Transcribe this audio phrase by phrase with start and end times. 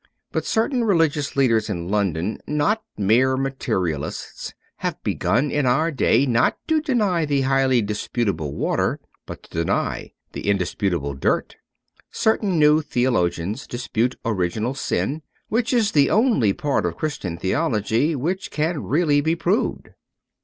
[0.31, 6.57] But certain religious leaders in London, not mere Materialists, have begun in our day not
[6.69, 11.57] to deny the highly disputable water, but to deny the indisputable dirt.
[12.09, 18.49] Certain new theologians dispute original sin, which is the only part of Christian theology which
[18.49, 19.89] can really be proved.